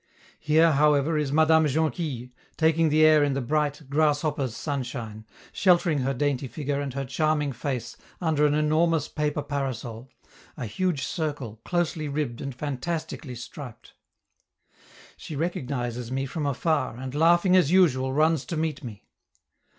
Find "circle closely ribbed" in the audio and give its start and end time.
11.03-12.41